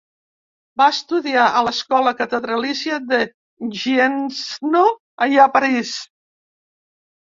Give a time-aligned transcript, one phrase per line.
[0.81, 3.21] Va estudiar a l'escola catedralícia de
[3.77, 4.85] Gniezno
[5.35, 5.97] i a París.